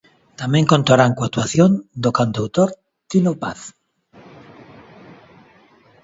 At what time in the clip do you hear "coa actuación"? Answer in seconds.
1.15-1.71